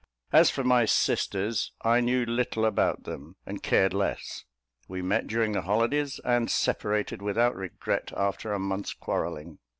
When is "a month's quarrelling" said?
8.51-9.59